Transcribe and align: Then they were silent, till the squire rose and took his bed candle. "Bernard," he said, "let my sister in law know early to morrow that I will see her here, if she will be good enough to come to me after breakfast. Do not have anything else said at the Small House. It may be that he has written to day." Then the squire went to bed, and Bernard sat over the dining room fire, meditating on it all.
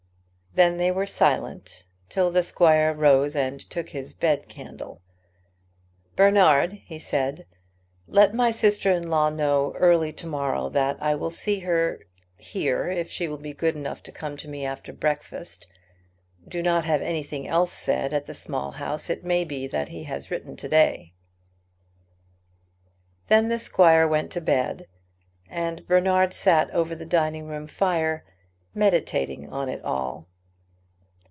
Then 0.53 0.75
they 0.75 0.91
were 0.91 1.07
silent, 1.07 1.85
till 2.09 2.29
the 2.29 2.43
squire 2.43 2.93
rose 2.93 3.37
and 3.37 3.57
took 3.61 3.91
his 3.91 4.13
bed 4.13 4.49
candle. 4.49 5.01
"Bernard," 6.17 6.73
he 6.73 6.99
said, 6.99 7.45
"let 8.05 8.33
my 8.35 8.51
sister 8.51 8.91
in 8.91 9.09
law 9.09 9.29
know 9.29 9.73
early 9.77 10.11
to 10.11 10.27
morrow 10.27 10.67
that 10.67 11.01
I 11.01 11.15
will 11.15 11.31
see 11.31 11.59
her 11.59 12.01
here, 12.37 12.89
if 12.89 13.09
she 13.09 13.29
will 13.29 13.37
be 13.37 13.53
good 13.53 13.77
enough 13.77 14.03
to 14.03 14.11
come 14.11 14.35
to 14.37 14.49
me 14.49 14.65
after 14.65 14.91
breakfast. 14.91 15.67
Do 16.45 16.61
not 16.61 16.83
have 16.83 17.01
anything 17.01 17.47
else 17.47 17.71
said 17.71 18.11
at 18.11 18.25
the 18.25 18.33
Small 18.33 18.71
House. 18.71 19.09
It 19.09 19.23
may 19.23 19.45
be 19.45 19.67
that 19.67 19.87
he 19.87 20.03
has 20.03 20.29
written 20.29 20.57
to 20.57 20.67
day." 20.67 21.13
Then 23.29 23.47
the 23.47 23.57
squire 23.57 24.05
went 24.05 24.33
to 24.33 24.41
bed, 24.41 24.87
and 25.49 25.87
Bernard 25.87 26.33
sat 26.33 26.69
over 26.71 26.93
the 26.93 27.05
dining 27.05 27.47
room 27.47 27.67
fire, 27.67 28.25
meditating 28.75 29.49
on 29.49 29.69
it 29.69 29.81
all. 29.85 30.27